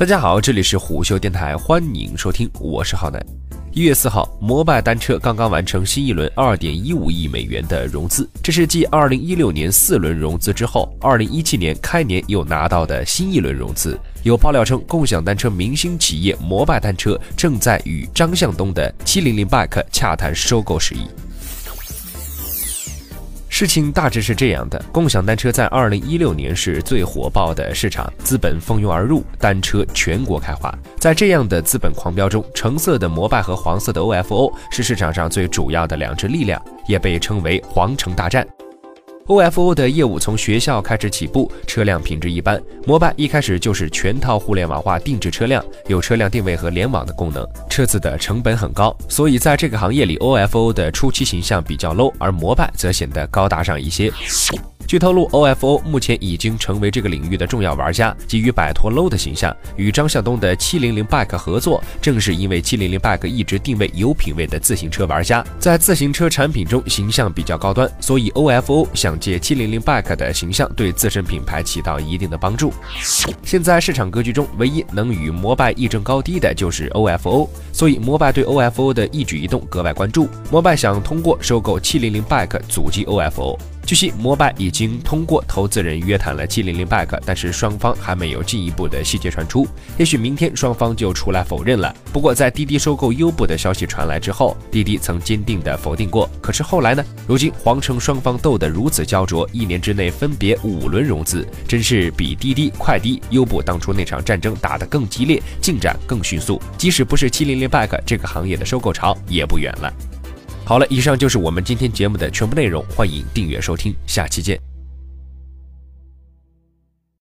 [0.00, 3.22] 大家好，这里是虎嗅电台，欢迎收听，我是浩南。
[3.70, 13.94] 一月四号，摩拜单车刚刚完成新一轮二点一五亿美元的融资，这是继二零一六年四轮融资之后，二零一七年开年又拿到的新一轮融资。
[14.22, 21.06] 有爆料称，共享单车明星企业摩拜单车正在与张向东的七零零 bike 洽谈收购事宜。
[23.60, 30.74] 事情大致是这样的：共享单车在二零一六年是最火爆的市场，资本蜂拥而入，单车全国开花。
[30.98, 38.48] 在这样的资本狂飙中，橙色的摩拜和黄色的 OFO 是市场上最主要的两支力量，也被称为“皇城大战”。
[39.26, 42.60] OFO 的业务从学校开始起步，车辆品质一般。
[42.86, 47.46] 摩拜一开始就是全套互联网化定制车辆，有车辆定位和联网的功能。
[47.68, 54.10] 车子的成本很高，所以在这个行业里，OFO 的初期形象比较 low，而摩拜则显得高大上一些。
[54.90, 72.72] 据透露，OFO 目前已经成为这个领域的重要玩家，急于摆脱 low 的形象，与张向东的700 bike 合作，正是因为700 bike 一直定位有品位的自行车玩家，在自行车产品中形象比较高端，所以 OFO 想借700 bike 的形象对自身品牌起到一定的帮助。
[73.44, 80.28] 现在市场格局中，唯一能与摩拜一争高低的就是 OFO，所以摩拜对 OFO 的一举一动格外关注。
[80.50, 83.56] 摩拜想通过收购700 bike 阻击 OFO。
[83.90, 89.66] 据悉，摩拜已经通过投资人约谈了700 bike，但是双方还没有进一步的细节传出。
[89.98, 91.92] 也许明天双方就出来否认了。
[92.12, 96.30] 不过，在滴滴收购优步的消息传来之后，滴滴曾坚定的否定过。
[96.40, 97.04] 可是后来呢？
[97.26, 106.62] 如今黄城双方斗得如此焦灼，一年之内分别五轮融资，真是比滴滴、快滴、优步当初那场战争打得更激烈，进展更迅速。
[106.78, 109.92] 即使不是700 bike，这个行业的收购潮也不远了。
[110.70, 114.69] 好了，以上就是我们今天节目的全部内容，欢迎订阅收听，下期见。